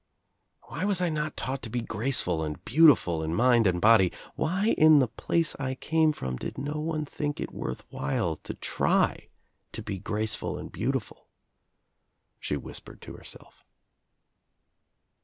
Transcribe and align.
"Why 0.63 0.83
was 0.83 0.99
I 0.99 1.09
not 1.09 1.37
taught 1.37 1.61
to 1.61 1.69
be 1.69 1.81
graceful 1.81 2.41
and 2.43 2.65
beautiful 2.65 3.21
in 3.21 3.35
mind 3.35 3.67
and 3.67 3.79
body, 3.79 4.11
why 4.33 4.73
in 4.75 4.97
the 4.97 5.07
place 5.07 5.55
I 5.59 5.75
came 5.75 6.11
from 6.11 6.37
did 6.37 6.57
no 6.57 6.79
one 6.79 7.05
think 7.05 7.39
it 7.39 7.53
worth 7.53 7.83
while 7.91 8.37
to 8.37 8.55
try 8.55 9.27
to 9.73 9.83
be 9.83 9.99
graceful 9.99 10.57
and 10.57 10.73
beauti 10.73 11.03
ful?" 11.03 11.27
she 12.39 12.57
whispered 12.57 12.99
to 13.03 13.13
herself. 13.13 13.63